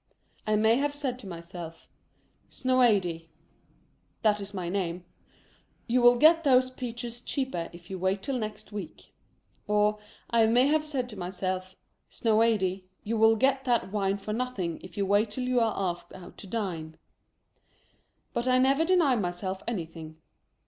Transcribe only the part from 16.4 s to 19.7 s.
dine"; but I never deny myself